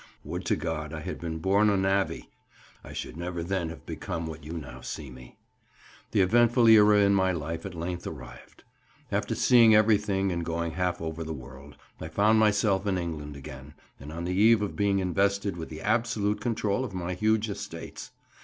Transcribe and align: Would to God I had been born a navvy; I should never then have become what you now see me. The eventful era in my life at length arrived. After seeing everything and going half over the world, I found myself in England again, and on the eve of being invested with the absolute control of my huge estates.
Would 0.23 0.45
to 0.45 0.55
God 0.55 0.95
I 0.95 1.01
had 1.01 1.19
been 1.21 1.37
born 1.37 1.69
a 1.69 1.77
navvy; 1.77 2.31
I 2.83 2.91
should 2.91 3.15
never 3.17 3.43
then 3.43 3.69
have 3.69 3.85
become 3.85 4.25
what 4.25 4.43
you 4.43 4.53
now 4.53 4.81
see 4.81 5.11
me. 5.11 5.37
The 6.09 6.21
eventful 6.21 6.65
era 6.65 6.97
in 7.01 7.13
my 7.13 7.31
life 7.31 7.67
at 7.67 7.75
length 7.75 8.07
arrived. 8.07 8.63
After 9.11 9.35
seeing 9.35 9.75
everything 9.75 10.31
and 10.31 10.43
going 10.43 10.71
half 10.71 11.01
over 11.01 11.23
the 11.23 11.33
world, 11.35 11.77
I 11.99 12.07
found 12.07 12.39
myself 12.39 12.87
in 12.87 12.97
England 12.97 13.35
again, 13.37 13.75
and 13.99 14.11
on 14.11 14.23
the 14.23 14.33
eve 14.33 14.63
of 14.63 14.75
being 14.75 14.97
invested 14.97 15.55
with 15.55 15.69
the 15.69 15.81
absolute 15.81 16.41
control 16.41 16.83
of 16.83 16.95
my 16.95 17.13
huge 17.13 17.47
estates. 17.47 18.09